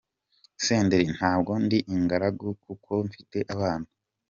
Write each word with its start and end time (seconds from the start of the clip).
Senderi: 0.65 1.07
Ntabwo 1.17 1.51
ndi 1.63 1.77
ingaragu 1.95 2.47
kuko 2.63 2.91
mfite 3.07 3.37
abana. 3.53 3.87